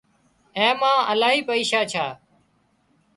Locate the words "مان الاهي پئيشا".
0.81-1.81